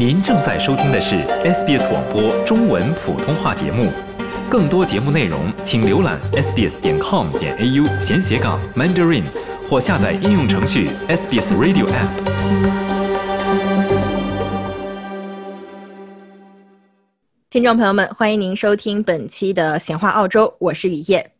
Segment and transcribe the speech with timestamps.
[0.00, 3.92] 您正在收听的是 SBS 广播中文普通话节目，
[4.48, 9.24] 更多节目内容请浏览 sbs 点 com 点 au 闲斜杠 mandarin
[9.68, 12.08] 或下载应用程序 SBS Radio App。
[17.50, 21.30] 听众朋友们，欢迎您收听本期的闲话澳洲，我是雨夜。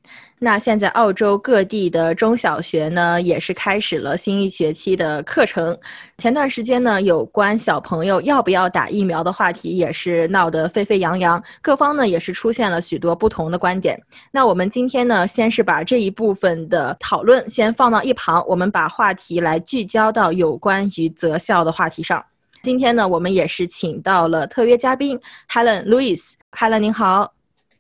[0.43, 5.79] 那现在澳洲各地的中小学呢，也是开始了新一学期的课程。
[6.17, 14.01] 前段时间呢，有关小朋友要不要打疫苗的话题也是闹得沸沸扬扬，各方呢也是出现了许多不同的观点。
[14.31, 22.25] 那我们今天呢，先是把这一部分的讨论先放到一旁，我们把话题来聚焦到有关于择校的话题上。
[22.63, 25.21] 今天呢，我们也是请到了特约嘉宾
[25.51, 26.33] Helen Louis。
[26.53, 27.31] Helen 您好，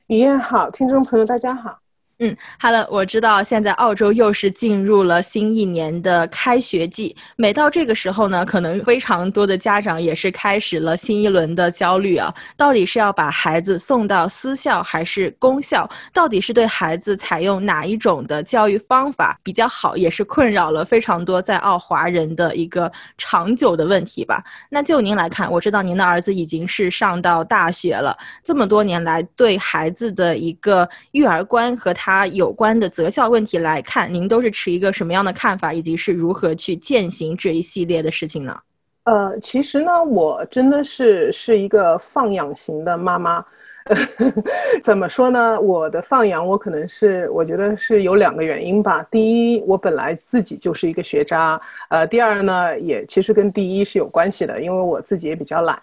[0.09, 1.79] 雨燕好，听众朋友大家好。
[2.23, 15.88] 嗯，Hello，我知道现在澳洲又是进入了新一年的开学季，每到这个时候呢，可能非常多的家长也是开始了新一轮的焦虑啊，到底是要把孩子送到私校还是公校？
[16.12, 19.96] 到底是对孩子采用哪一种的教育方法比较好？
[19.96, 24.45] 也是困扰了非常多在澳华人的一个长久的问题吧。
[24.68, 32.10] 那就您来看，我知道您的儿子已经是上到大学了，这么多年来对孩子的一个育儿观和他。
[32.11, 38.59] 他有关的择校问题来看，您都是持一个什么样的看法，以及是如何去践行这一系列的事情呢？
[39.05, 43.45] 呃，其实呢，我真的是是一个放养型的妈妈。
[44.83, 45.61] 怎么说呢？
[45.61, 49.05] 我的放养，我可能是我觉得是有两个原因吧。
[49.05, 51.61] 第一，我本来自己就是一个学渣。
[51.91, 55.79] 呃，第二呢，也其实跟第一是有关系的，因为我自己也比较懒。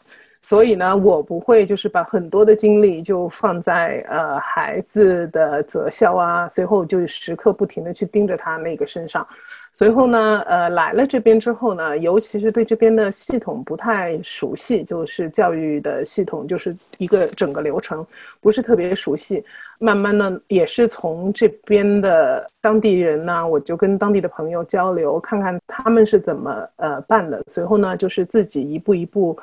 [0.50, 9.28] 所以呢，我不会就是把很多的精力就放在呃孩子的择校啊，随后就时刻不停的去盯着他那个身上。
[9.74, 18.08] 随后呢，呃来了这边之后呢，尤其是对这边的系统不太熟悉，就是教育的系统，就是一个整个流程
[18.42, 19.44] 不是特别熟悉。
[19.80, 27.44] 慢慢的也是从这边的当地人呢，我就跟当地的朋友交流，看看他们是怎么呃办的。
[27.48, 29.38] 随后呢，就是自己一步一步。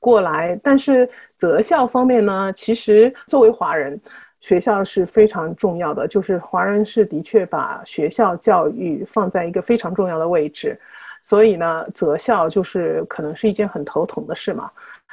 [0.00, 4.00] 过来，但是择校方面呢，其实作为华人，
[4.40, 6.08] 学校是非常重要的。
[6.08, 10.76] 就是华人是的确把学校教育放在一个非常重要的位置，
[11.20, 14.68] 所以呢，择校就是可能是一件很头疼的事嘛。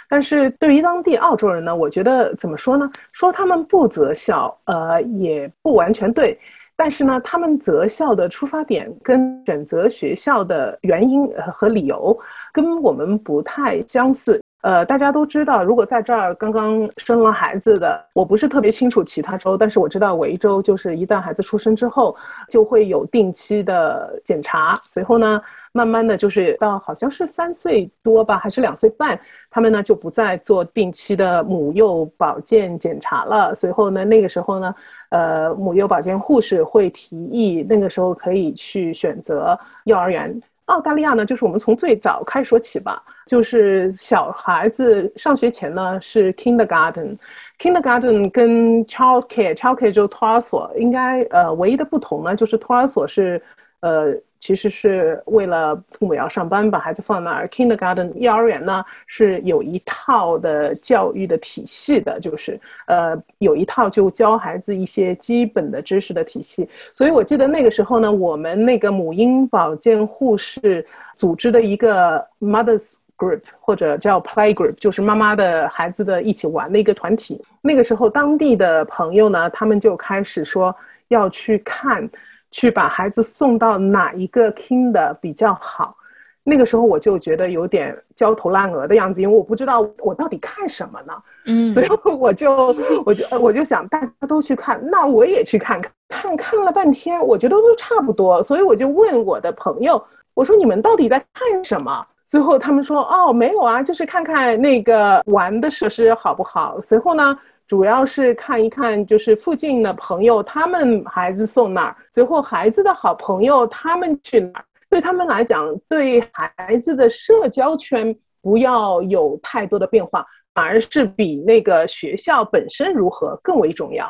[0.09, 2.87] 但是对于当地澳洲人呢，我觉得怎么说呢？
[3.13, 6.39] 说他们不择校，呃，也不完全对。
[6.77, 12.17] 但是呢，他们择校的出发点跟选择学校的原因和理由，
[12.53, 14.39] 跟我们不太相似。
[14.61, 22.15] 呃，大家都知道，如果在这儿刚刚生了孩子的，我不是特别清楚其他州，但是我知道维州就是一旦孩子出生之后，
[22.49, 25.39] 就会有定期的检查，随后呢，
[25.71, 29.17] 慢慢的就是到好像是三岁多吧，还是两岁半，
[29.51, 33.53] 他们呢就不再做定期的母幼保健检查了。
[33.55, 34.75] 随后呢，那个时候呢，
[35.09, 40.41] 呃，母幼保健护士会提议，那个时候可以去选择幼儿园。
[40.67, 53.41] 澳大利亚呢，就是我们从最早开始说起吧，就是小孩子上学前呢是 kindergarten，kindergarten 跟 childcare，childcare 就托儿所，应该呃唯一的不同呢就是托儿所是
[53.81, 54.13] 呃。
[54.39, 57.47] 其实是为了父母要上班，把孩子放那儿。
[57.47, 66.69] Kindergarten 幼儿园呢是有一套的教育的体系的，就是呃有一套就教孩子一些基本的知识的体系。
[66.93, 77.41] 所以我记得那个时候呢，我们那个母婴保健护士组织的一个 Mothers Group 或者叫 Play Group，就是妈妈的孩子的一起玩的一个团体。
[77.61, 80.75] 那个时候当地的朋友呢，他们就开始说
[81.07, 82.07] 要去看。
[82.51, 85.95] 去把孩子送到哪一个 king 的比较好？
[86.43, 91.13] 那个时候我就觉得有点焦头烂额的样子，因为我不知道我到底看什么呢？
[91.45, 91.87] 嗯，所以
[92.17, 92.73] 我就
[93.05, 95.91] 我就我就想大家都去看，那我也去看看。
[96.09, 100.01] 看看了半天，我觉得都差不多，所以我就问我的朋友，
[100.33, 102.05] 我说你们到底在看什么？
[102.25, 106.79] 最后他们说哦，没有啊，就是看看那个玩的设施好不好。
[106.79, 107.37] 随后呢？
[107.67, 124.09] 主要是看一看，就是附近的朋友，他们孩子送哪儿，最后孩子的好朋友他们去哪儿，对他们来讲，对孩子的社交圈不要有太多的变化，反而是比那个学校本身如何更为重要。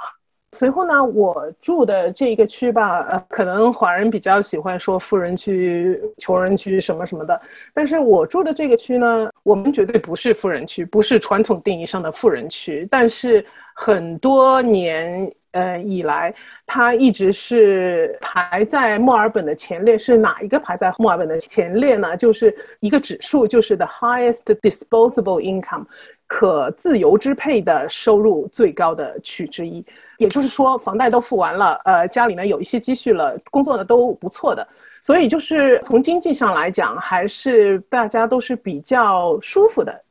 [0.58, 7.40] 随后呢，我住的这一个区吧，呃，可能华人比较喜欢说富人区、穷人区什么什么的，
[7.76, 13.46] 但是我住的这个区呢，我们绝对不是富人区，不是传统定义上的富人区，但是
[13.76, 15.32] 很多年。
[15.52, 16.32] 呃以来，
[16.68, 19.98] 它一直是排在墨尔本的前列。
[19.98, 22.16] 是哪一个排在墨尔本的前列呢？
[22.16, 25.86] 就是一个指数，就是 the highest disposable income，
[26.28, 29.84] 可自由支配的收入最高的区之一。
[30.18, 34.68] 也就是说，房贷都付完了，呃，家里呢有一些积蓄了，工作呢都不错的，
[35.02, 40.04] 所以就是从经济上来讲，还是大家都是比较舒服的，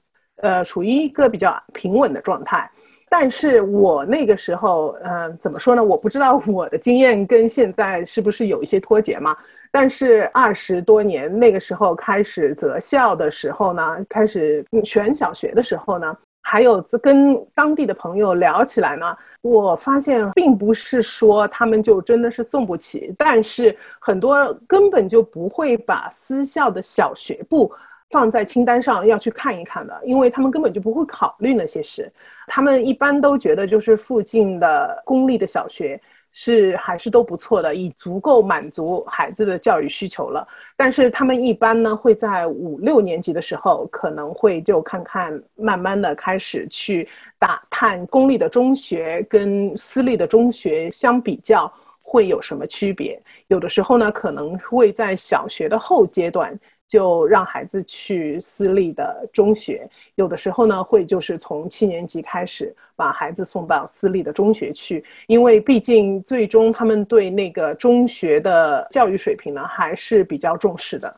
[0.42, 2.70] 呃，处于一个比较平稳的状态。
[3.08, 5.82] 但是我那个时候，嗯，怎么说呢？
[5.82, 9.36] 我不知道 我的经验跟现在是不是有一些脱节嘛。
[9.72, 16.16] 但是二十多年那个时候开始择校的时候呢，开始选小学的时候呢。
[16.48, 27.72] 还有跟当地的朋友聊起来呢，我发现并不是说他们就真的是送不起，但是很多根本就不会把私校的小学部
[28.10, 32.08] 放在清单上要去看一看的，因为他们根本就不会考虑那些事，
[32.46, 36.00] 他们一般都觉得就是附近的公立的小学。
[36.38, 40.46] 是还是都不错的，已足够满足孩子的教育需求了。
[40.76, 51.72] 但是他们一般呢，会在五六年级的时候，可能会就看看，慢慢的开始去打探公立的中学跟私立的中学相比较
[52.04, 53.18] 会有什么区别。
[53.48, 56.54] 有的时候呢，可能会在小学的后阶段。
[56.88, 71.14] 就让孩子去私立的中学，有的时候呢，会就是从七年级开始把孩子送到私立的中学去，因为毕竟最终他们对那个中学的教育水平呢还是比较重视的。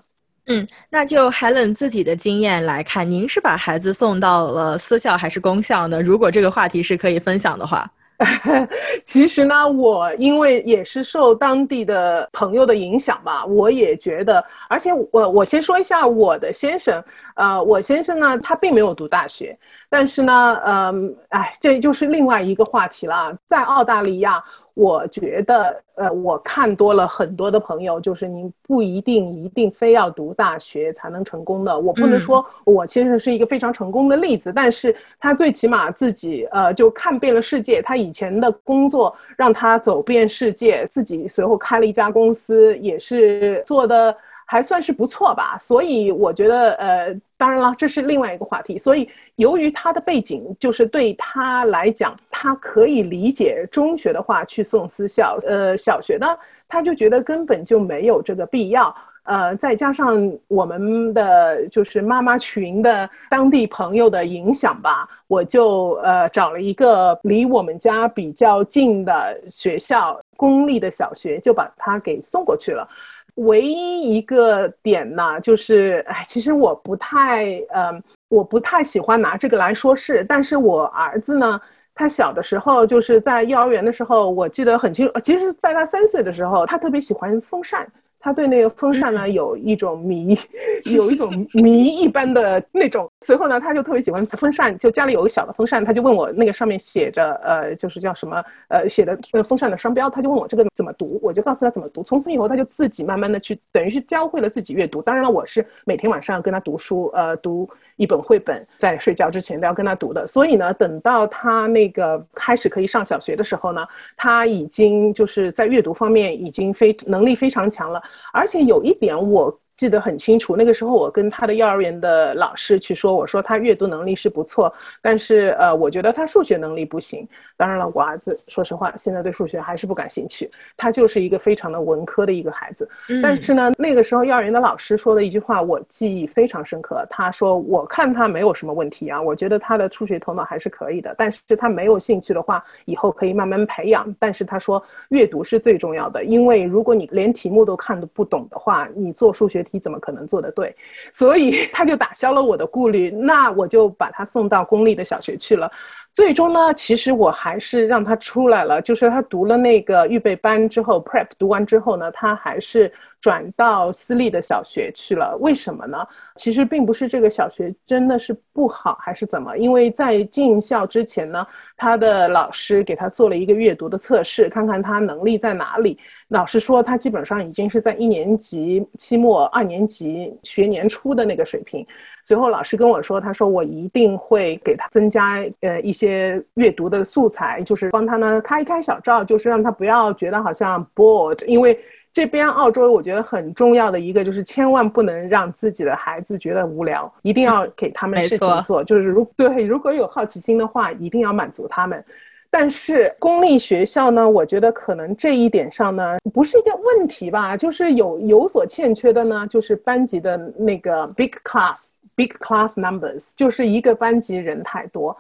[0.46, 6.00] 嗯，那就 Helen 自己的经验来看，您是把孩子送到了私校还是公校呢？
[6.00, 7.90] 如果这个话题是可以分享的话。
[9.06, 17.02] 其实呢，我因为也是受当地的朋友的影响吧，我也觉得，而且我我先说一下我的先生，
[17.36, 19.56] 呃，我先生呢，他并没有读大学，
[19.88, 24.42] 但是呢，嗯，哎，这就是另外一个话题了，在澳大利亚。
[24.78, 31.76] 我觉得，呃，我看多了很多的朋友，就是您不一定一定非要读大学才能成功的。
[31.76, 37.82] 我不能说我其实是一个非常成功的例子，但是他最起码自己，呃，就看遍了世界。
[37.82, 44.16] 他以前的工作让他走遍世界，自己随后开了一家公司，也是做的。
[44.50, 48.78] 还算是不错吧，所以我觉得，呃，当然了，这是另外一个话题。
[48.78, 49.06] 所以，
[49.36, 56.26] 由于他的背景，就是对他来讲，他可以理解中学的话去送私校，呃，小学呢，
[56.66, 58.94] 他就觉得根本就没有这个必要。
[59.24, 72.88] 呃，再加上我们的就是妈妈群的当地朋友的影响吧，我就呃找了一个离我们家比较近的学校，公立的小学，就把他给送过去了。
[73.38, 80.24] 唯一一个点呢，就是，哎，其实我不太，嗯，我不太喜欢拿这个来说事。
[80.28, 81.60] 但是我儿子呢，
[81.94, 85.20] 他小的时候就是在幼儿园的时候，我记得很清楚。
[85.20, 87.86] 其实，在他三岁的时候，他特别喜欢风扇。
[88.20, 90.36] 他对那个风扇呢有一种迷，
[90.92, 93.08] 有一种迷一般的那种。
[93.22, 102.02] 随后呢，他就特别喜欢风扇，就家里有个小的风扇，他就问我那个上面写着呃，就是叫什么呃，写的呃风扇的商标，他就问我这个怎么读，我就告诉他怎么读。
[102.02, 105.00] 从此以后，他就自己慢慢的去，等于是教会了自己阅读。
[105.02, 107.68] 当然了，我是每天晚上跟他读书，呃，读
[107.98, 110.26] 一本绘本，在睡觉之前都要跟他读的。
[110.26, 113.86] 所以呢，等到他那个开始可以上小学的时候呢，
[114.16, 118.02] 他已经就是在阅读方面已经非能力非常强了。
[118.32, 119.54] 而且有一点我。
[119.78, 127.26] 记得很清楚，那个时候我跟他的幼儿园的老师去说，我说他阅读能力是不错，但是呃，我觉得他数学能力不行。
[127.56, 132.88] 当然了，我儿子说实话，现在对数学还是不感兴趣，他就是一个非常的文科的一个孩子。
[133.22, 137.06] 但是呢，那个时候幼儿园的老师说的一句话，我记忆非常深刻。
[137.08, 144.12] 他说：“我看他没有什么问题啊，我觉得他的数学头脑还是可以的，但是他没有兴趣的话，以后可以慢慢培养。
[144.18, 150.74] 但是他说，阅读是最重要的，因为如果你连题目都看得不懂的话，你做数学。”你怎么可能做得对？
[151.12, 155.70] 所以他就打消了我的顾虑，那我就把他送到公立的小学去了。
[156.18, 165.36] 最终呢，其实我还是让他出来了，就是他读了那个预备班之后，prep 读完之后呢，他还是转到私立的小学去了。
[165.40, 165.96] 为什么呢？
[166.34, 169.56] 其实并不是这个小学真的是不好，还是怎么？
[169.56, 171.46] 因为在进校之前呢，
[171.76, 175.96] 他的老师给他做了一个阅读的测试，看看他能力在哪里。
[176.30, 181.86] 老师说他基本上已经是在一年级期末、二年级学年初的那个水平。
[182.28, 191.42] 随后老师跟我说，他说我一定会给他增加呃一些阅读的素材，就是帮他呢开一开小灶，就是让他不要觉得好像 bored。
[191.46, 191.80] 因为
[192.12, 198.84] 这边澳洲我觉得很重要的一个就是千万不能让自己的孩子觉得无聊，一定要给他们事情做。
[198.84, 202.04] 就是如对如果有好奇心的话，一定要满足他们。
[202.50, 215.16] 但是公立学校呢，我觉得可能这一点上呢，不是一个问题吧，就是有有所欠缺的呢，就是班级的那个 big class big class numbers，就是一个班级人太多。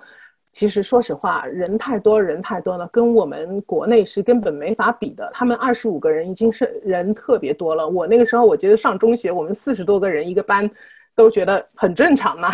[0.50, 5.30] 其实说实话，人太多人太多了，跟我们国内是根本没法比的。
[5.32, 7.86] 他们二十五个人已经是人特别多了。
[7.86, 10.68] 我那个时候，我觉得上中学，我们四十多个人一个班，
[11.14, 12.50] 都觉得很正常嘛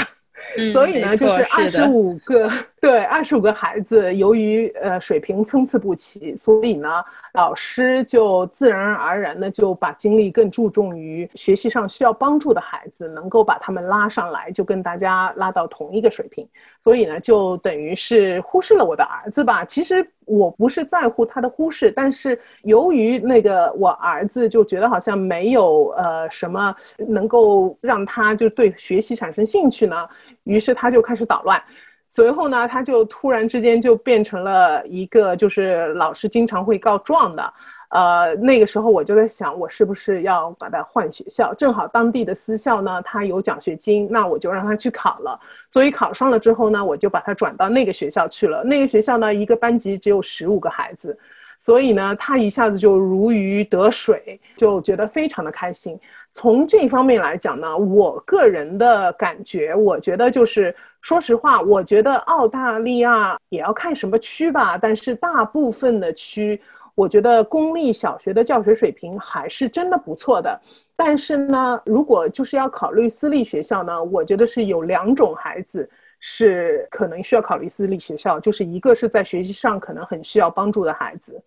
[0.57, 0.71] 呢。
[0.73, 2.51] 所以呢，就是二十五个，
[2.81, 6.89] 对，二十五个孩子，由于呃水平参差不齐，所以呢，
[7.35, 16.47] 老师就自然而然的就把精力更注重于学习上需要帮助的孩子，能够把他们拉上来，就跟大家拉到同一个水平。
[16.81, 19.65] 所以呢，就等于是忽视了我的儿子吧。
[19.65, 26.75] 其实我不是在乎他的忽视，但是由于那个我儿子就觉得好像没有呃什么
[27.09, 29.97] 能够让他就对学习产生兴趣呢。
[30.45, 31.61] 于是他就开始捣乱，
[32.09, 37.53] 随后呢，他就突然之间就变成了一个就是老师经常会告状的，
[37.95, 41.55] 呃，那个时候我就在想，我是不是要把他换学校？
[41.55, 45.39] 正好当地的私校呢，他有奖学金，那我就让他去考了。
[45.71, 48.65] 所以考上了之后呢，我就把他转到那个学校去了。
[48.65, 51.17] 那个学校呢，一个班级只有十五个孩子。
[51.57, 55.97] 所以呢，他一下子就如鱼得水，就觉得非常的开心。
[56.33, 64.77] 从这方面来讲呢，我个人的感觉，我觉得就是，说实话，我觉得澳大利亚也要看什么区吧。
[64.77, 66.61] 但是大部分的区，
[66.95, 70.61] 我觉得公立小学的教学水平还是真的不错的。
[70.97, 75.89] 但是呢，如果就是要考虑私立学校呢，我觉得是有两种孩子。
[76.27, 81.39] 是可能需要考虑私立学校，就是一个是在学习上可能很需要帮助的孩子，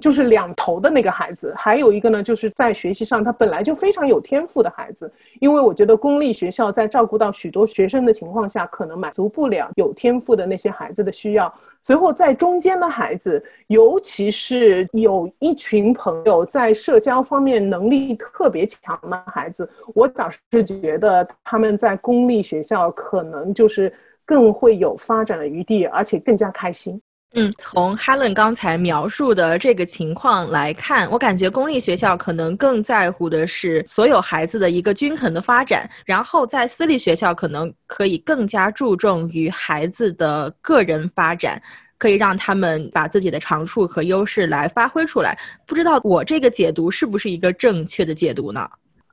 [0.00, 5.10] 就是两头的那个孩子；还有一个呢，就是在学习上他本来就非常有天赋的孩子。
[5.40, 11.52] 因为我觉得公立学校在照顾到许多学生的情况下，可能满足不了有天赋的那些孩子的需要。
[11.82, 23.92] 随后在中间的孩子，尤其是有一群朋友在社交方面能力特别强的孩子，我倒是觉得他们在公立学校可能就是。
[24.26, 26.98] 更会有发展的余地，而且更加开心。
[27.36, 41.60] 嗯，从 Helen 刚才描述的这个情况来看，我感觉公立学校可能更在乎的是所有孩子的一个均衡的发展，然后在私立学校可能可以更加注重于孩子的个人发展，
[41.98, 45.36] 可以让他们把自己的长处和优势来发挥出来。
[45.66, 48.68] 不知道我这个解读是不是一个正确的解读呢？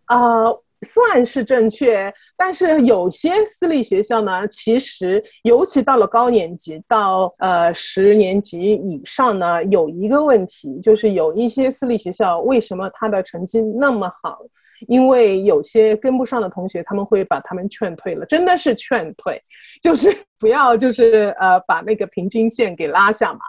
[0.06, 0.18] 啊。
[0.84, 14.40] 算是正确，但是有些私立学校呢，其实尤其到了高年级，到呃十年级以上呢，有一个问题，就是有一些私立学校为什么他的成绩那么好？
[14.88, 19.40] 因为有些跟不上的同学，他们会把他们劝退了，真的是劝退，
[19.84, 23.40] 就是不要就是呃把那个平均线给拉下嘛。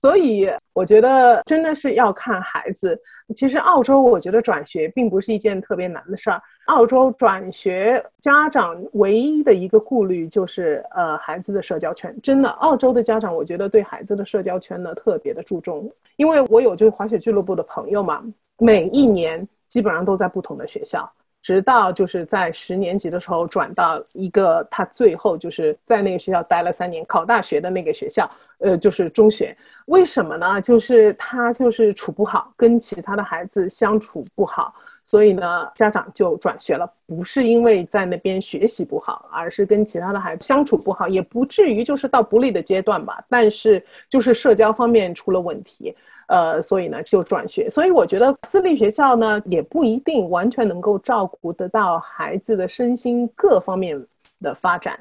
[0.00, 2.96] 所以我觉得真的是要看孩子。
[3.34, 6.40] 其实澳洲，我觉得转学并不是一件特别难的事儿。
[6.66, 12.16] 澳洲转学家长唯一的一个顾虑就是呃孩子的社交圈。
[12.22, 15.90] 真的，澳洲的家长我觉得对孩子的社交圈呢特别的注重。
[16.14, 18.22] 因为我有就是滑雪俱乐部的朋友嘛，
[18.58, 21.10] 每一年基本上都在不同的学校。
[21.48, 29.56] 直到就是在十年级的时候转到一个他最后就是在那个学校待了三年考大学的那个学校，呃，就是中学。
[29.86, 30.60] 为什么呢？
[30.60, 34.74] 就是他就是处不好，跟其他的孩子相处不好，
[35.06, 36.86] 所以呢，家长就转学了。
[37.06, 43.24] 不是因为在那边学习不好，而是跟其他的孩子相处不好，也不至于就是到不利的阶段吧。
[43.26, 45.96] 但是就是社交方面出了问题。
[46.28, 53.98] 呃，所以呢就转学，所以我觉得私立学校呢也不一定完全能够照顾得到孩子的身心各方面
[54.40, 54.98] 的发展，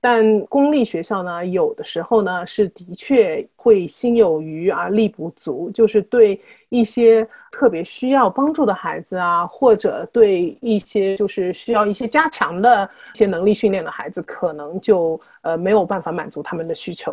[0.00, 17.12] 但公立学校呢有的时候呢是的确会心有余而力不足，就是对一些特别需要帮助的孩子啊，或者对一些就是需要一些加强的一些能力训练的孩子，可能就呃没有办法满足他们的需求。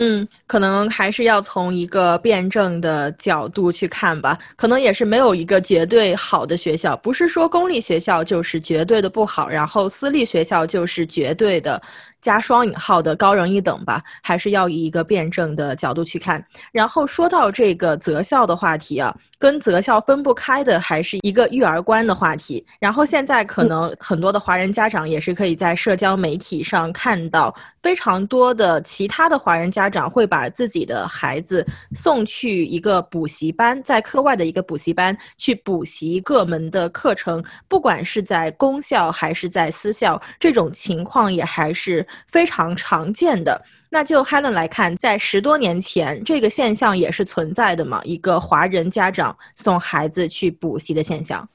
[0.00, 4.38] 嗯，可能还是要从一个辩证的角度去看吧。
[4.56, 11.80] 可能也是没有一个绝对好的学校，不是说公立学校就是绝对的不好，然后私立学校就是绝对的。
[12.20, 16.44] 加双引号的高人一等吧，还是要以一个辩证的角度去看。
[16.72, 22.64] 然后说到这个择校的话题啊，跟择校分不开的还是一个育儿观的话题。
[22.78, 42.06] 然后现在可能很多的华人家长也是可以在社交媒体上看到非常多的其他的华人家长会把自己的孩子送去一个补习班，在课外的一个补习班去补习各门的课程，不管是在公校还是在私校，这种情况也还是。
[42.26, 43.60] 非常常见的。
[43.90, 48.00] 那就 Helen 来看，在十多年前，这个现象也是存在的嘛？
[48.04, 51.48] 一个华人家长送孩子去补习的现象。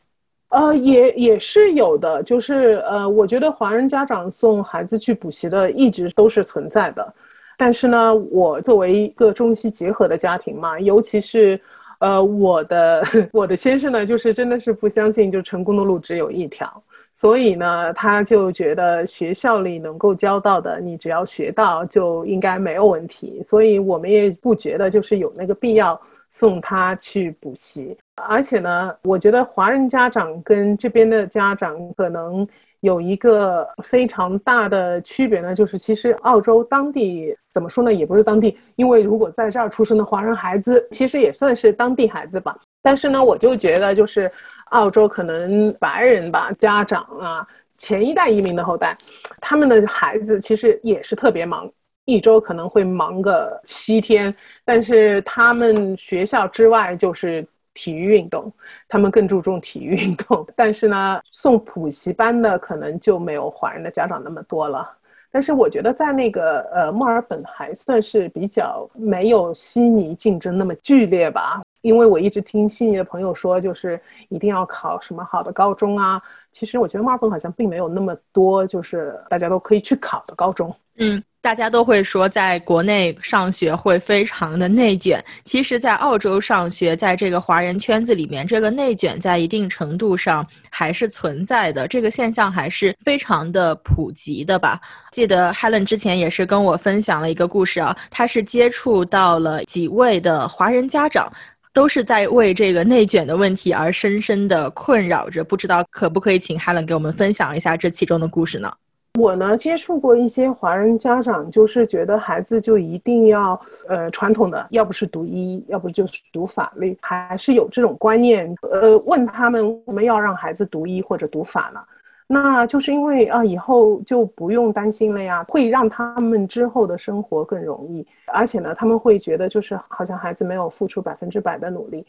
[0.49, 7.13] 呃，也也是有的，就是呃，我觉得华人家长送孩子去补习的一直都是存在的，
[7.57, 11.59] 但是呢，我作为一个中西结合的家庭嘛，尤其是，
[11.99, 25.99] 呃，我的 我的先生呢，就是真的是不相信，就成功的路只有一条，所以呢，他就觉得学校里能够教到的，你只要学到就应该没有问题，所以我们也不觉得就是有那个必要。
[26.35, 32.43] 送他去补习，而且呢，我觉得华人家长跟这边的家长可能
[32.79, 42.57] 有一个非常大的区别呢，就是其实澳洲当地怎么说呢，也不是当地，因为如果在这儿出生的华人孩子，其实也算是当地孩子吧。
[42.81, 44.27] 但是呢，我就觉得就是
[44.73, 47.35] 澳洲可能白人吧，家长啊，
[47.71, 48.93] 前一代移民的后代，
[49.39, 51.69] 他们的孩子其实也是特别忙。
[52.05, 54.33] 一周可能会忙个七天，
[54.65, 58.51] 但是他们学校之外就是体育运动，
[58.89, 60.45] 他们更注重体育运动。
[60.55, 64.85] 但是呢，送补习班的可能就没有华人的家长那么多了。
[65.31, 76.19] 但是我觉得在那个呃墨尔本还算是比较没有悉尼竞争那么剧烈吧，因为我一直听悉尼的朋友说，就是一定要考什么好的高中啊。
[76.51, 80.75] 其实我觉得墨尔本好像并没有那么多，就是大家都可以去考的高中。
[80.97, 81.23] 嗯。
[81.43, 85.21] 大家都会说，在国内上学会非常的内卷。
[85.43, 91.85] 其实，在澳洲上学，在这个华人圈子里面，这个内卷在一定程度上还是存在的。
[91.85, 94.79] 这个现象还是非常的普及的吧？
[95.11, 101.29] 记得 Helen 之前也是跟我分享了一个故事啊，他是接触到了几位的华人家长，
[101.73, 105.43] 都是在为这个内卷的问题而深深的困扰着。
[105.43, 108.71] 不知道可不可以请 Helen 给我们分享一下这其中的故事呢？
[109.19, 118.51] 我呢接触过一些华人家长，就是觉得孩子就一定要呃传统的，要不是读医，要不就是读法律，还是有这种观念。
[118.71, 121.79] 呃，问他们为什么要让孩子读医或者读法呢？
[122.27, 132.05] 那就是因为啊以后就不用担心了呀，会让他们之后的生活更容易，而且呢他们会觉得就是好像孩子没有付出百分之百的努力。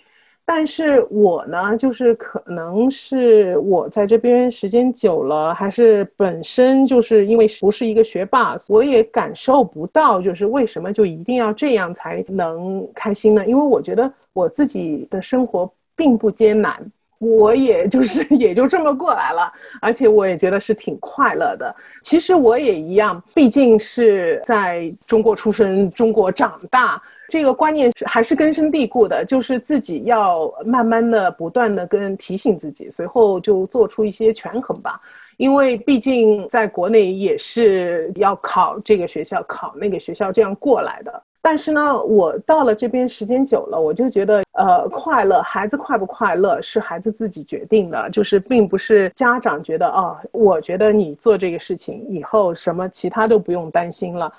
[0.47, 13.47] 但是我呢，就是可能是我在这边时间久了，还是本身就是因为不是一个学霸，我也感受不到，就是为什么就一定要这样才能开心呢？
[13.47, 16.79] 因为我觉得我自己的生活并不艰难，
[17.19, 21.75] 我也就是 也就这么过来了，而且我也觉得是挺快乐的。
[22.03, 27.01] 其实我也一样，毕竟是在中国出生，中国长大。
[27.31, 35.01] 这个观念还是根深蒂固的，就是自己要慢慢的、不断的跟提醒自己，随后就做出一些权衡吧。
[35.39, 41.23] 因为毕竟在国内也是要考这个学校、考那个学校这样过来的。
[41.47, 54.33] 但是呢，我到了这边时间久了，我就觉得，呃，快乐，孩子快不快乐是孩子自己决定的，就是并不是家长觉得，哦，我觉得你做这个事情以后什么其他都不用担心了。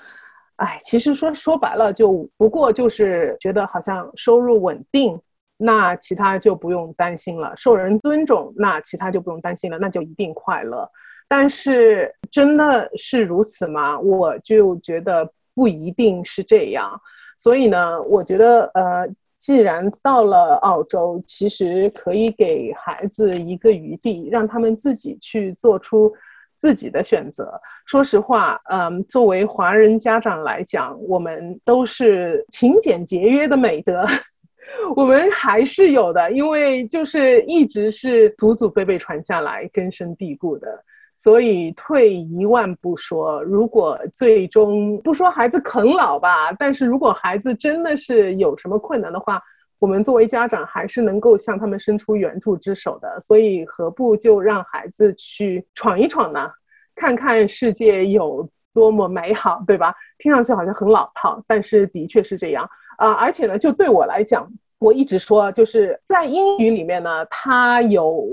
[0.56, 5.16] 哎，其实说说白了，就不过就是觉得好像收入稳定，
[5.56, 10.90] 那其他就不用担心了；受人尊重，那其他就不用担心了，那就一定快乐。
[11.28, 13.96] 但是真的是如此吗？
[13.96, 16.88] 我就觉得不一定是这样。
[17.36, 19.08] 所以呢，我觉得呃，
[19.40, 26.12] 既然到了澳洲，其实可以给孩子一个余地，让他们自己去做出。
[26.58, 27.52] 自己的选择。
[27.84, 34.06] 说实话，嗯，作为华人家长来讲，我们都是勤俭节约的美德，
[34.96, 40.82] 我们还是有的，因为就是一直是祖祖辈辈传下来、根深蒂固的。
[41.16, 49.42] 所以退一万步说，如果最终不说孩子啃老吧，但是如果孩子真的是有什么困难的话，
[49.80, 56.50] 我们作为家长还是能够向他们伸出援助之手的，所以何不就让孩子去闯一闯呢？
[56.94, 59.94] 看看世界有多么美好，对吧？
[60.18, 63.12] 听上去好像很老套，但是的确是这样啊！
[63.12, 68.24] 而且呢，就对我来讲，我一直说，就是在英语里面呢，他有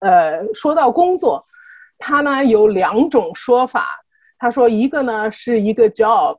[0.00, 1.40] 呃，说到工作，
[2.02, 3.86] 它呢有两种说法。
[4.38, 6.36] 他说一个呢是一个 job，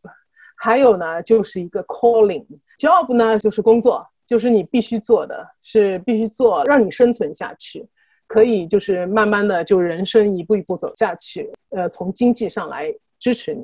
[0.58, 2.46] 还有呢就是一个 calling。
[2.78, 4.06] job 呢就是工作。
[4.26, 7.86] 就是你必须做的是必须做，让你生存下去，
[8.26, 11.52] 可以就是慢慢的就人生一步一步走下去。
[11.72, 13.64] 呃，从经济上来支持你。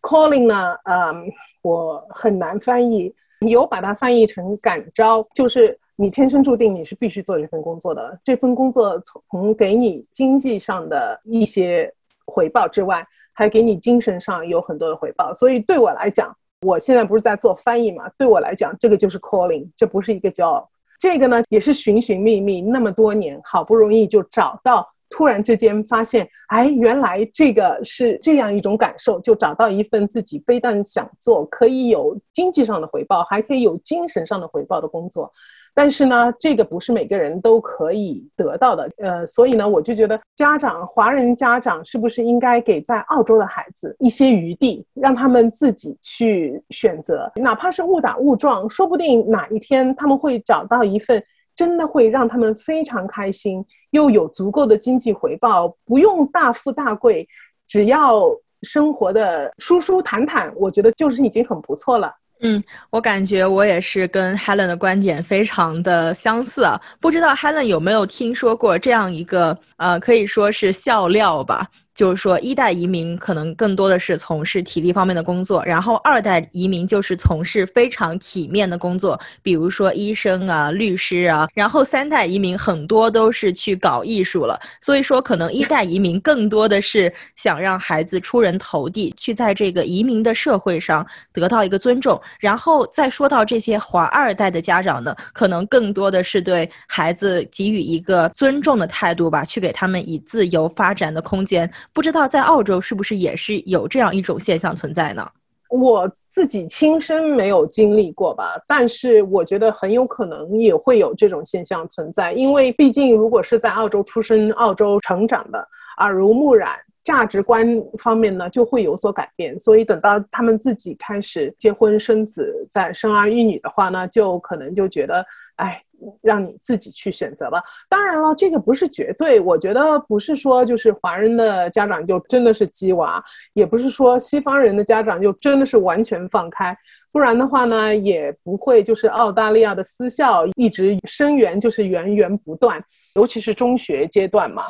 [0.00, 1.26] Calling 呢，嗯，
[1.62, 8.18] 我很难翻译，有把它翻译成感召，就是你天生注定你是必须做这份工作的。
[8.24, 8.98] 这份工作
[9.30, 11.92] 从给你经济上的一些
[12.24, 13.06] 回报之外。
[13.38, 15.32] 还给你精神上有很多的回报。
[15.32, 18.10] 所以对我来讲，我现在不是在做翻译嘛？
[18.18, 20.68] 对我来讲，这个就是 calling，这不是一个骄傲。
[20.98, 24.84] 这个呢，也是寻寻觅觅那么多年，好不容易就找到。
[25.08, 35.32] 突然之间发现，哎，原来这个是这样一种感受，就找到一份自己非但想做，可以有经济上的回报，还可以有精神上的回报的工作。
[35.78, 38.90] 但是呢，这个不是每个人都可以得到的。
[38.96, 51.22] 呃，所以呢，我就觉得家长，华人家长是不是应该给在澳洲的孩子一些余地，让他们自己去选择，哪怕是误打误撞，说不定哪一天他们会找到一份
[51.54, 53.64] 真的会让他们非常开心。
[53.92, 57.24] 又有足够的经济回报，不用大富大贵，
[57.68, 58.24] 只要
[58.62, 62.12] 生活的舒舒坦坦，我觉得就是已经很不错了。
[62.40, 66.80] 嗯，我感觉我也是跟 Helen 的观点非常的相似啊。
[67.00, 71.66] 不知道 Helen 有没有听说过这样一个呃，可以说是笑料吧。
[71.98, 84.56] 就是说，一代移民可能更多的是从事体力方面的工作，然后二代移民就是从事非常体面的工作，比如说医生啊、律师啊，然后三代移民很多都是去搞艺术了。
[84.80, 92.20] 所以说，可能一代移民更多的是想让孩子出人头地，去在这个移民的社会上得到一个尊重。
[92.38, 101.68] 然后再说到这些华二代的家长呢，可能更多的是对孩子给予一个尊重的态度吧，去给他们以自由发展的空间。
[101.92, 105.28] 不知道在澳洲是不是也是有这样一种现象存在呢？
[105.70, 115.58] 我自己亲身没有经历过吧，但是我觉得很有可能也会有这种现象存在，因为毕竟如果是在澳洲出生、澳洲成长的，
[115.98, 117.66] 耳濡目染，价值观
[118.00, 125.24] 方面呢就会有所改变，所以等到他们自己开始结婚生子、再生儿育女的话呢，就可能就觉得。
[125.58, 125.76] 哎，
[126.22, 127.62] 让你自己去选择吧。
[127.88, 129.38] 当然了，这个不是绝对。
[129.38, 133.22] 我觉得不是说就是华人的家长就真的是鸡娃，
[133.54, 136.76] 也不是说西方人的家长就真的是完全放开。
[137.10, 142.80] 不然的话呢，也不会就是澳大利亚的私校一直生源就是源源不断，
[143.14, 144.62] 尤其是中学阶段嘛。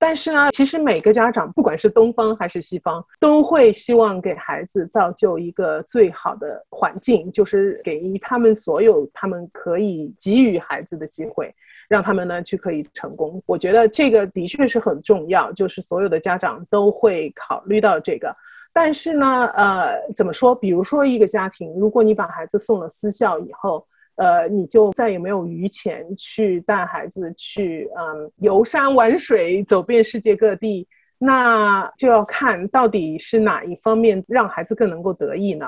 [0.00, 11.54] 但是呢，其实每个家长，不管是东方还是西方，都会希望给孩子造就一个最好的环境，就是给予他们所有他们可以给予孩子的机会，
[11.90, 13.40] 让他们呢去可以成功。
[13.44, 18.32] 我觉得这个的确是很重要，就是所有的家长都会考虑到这个。
[18.72, 20.54] 但是呢，呃，怎么说？
[20.54, 30.86] 比如说一个家庭，如果你把孩子送了私校以后，呃，你就再也没有余钱去带孩子去，嗯，游山玩水，走遍世界各地，
[31.18, 35.66] 那就要看到底是哪一方面让孩子更能够得意呢？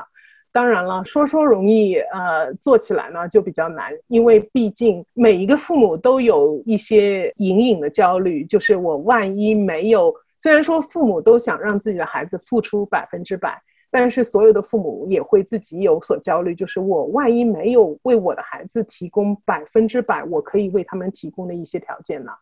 [0.52, 13.59] 当然了，说说容易，呃，做起来呢就比较难，因为毕竟每一个父母都有一些隐隐的焦虑，就是我万一没有，虽然说父母都想让自己的孩子付出百分之百。
[13.92, 22.33] 但是所有的父母也会自己有所焦虑，就是我万一没有为我的孩子提供百分之百我可以为他们提供的一些条件呢？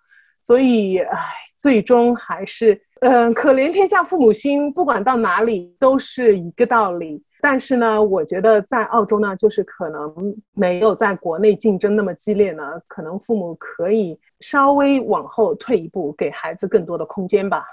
[0.42, 1.18] 所以，唉，
[1.58, 7.22] 最终还是，嗯，可怜天下父母心，不管到哪里都是一个道理。
[7.42, 17.64] 但是呢，我觉得在澳洲呢，就是可能没有在国内竞争那么激烈呢，可能父母可以稍微往后退一步，给孩子更多的空间吧。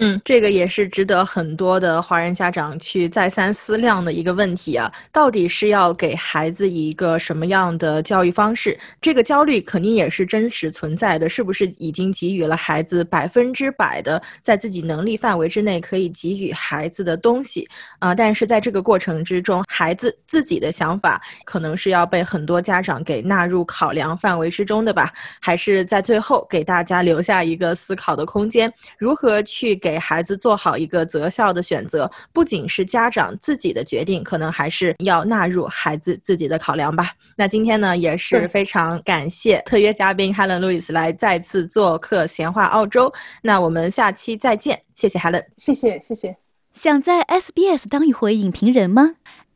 [0.00, 8.78] 嗯，这个也是值得很多的华人家长去再三思量的一个问题啊，到底是要给孩子一个什么样的教育方式？
[9.00, 18.14] 这个焦虑肯定也是真实存在的，是不是已经给予了孩子百分之百的在自己能力范围之内可以给予孩子的东西啊？
[18.14, 25.12] 但是在这个过程之中，孩子自己的想法可能是要被很多家长给纳入考量范围之中的吧？
[25.40, 29.87] 还是在最后给大家留下一个思考的空间，如何去给？
[29.88, 37.12] 给孩子做好一个择校的选择，不仅是家长自己的决定，可能还是要纳入孩子自己的考量吧。
[37.34, 43.10] 那今天呢，也是非常感谢特约嘉宾 Helen Lewis 来再次做客闲话澳洲。
[43.42, 46.36] 那我们下期再见，谢谢 Helen，谢谢谢谢。
[46.74, 49.14] 想在 SBS 当一回影评人吗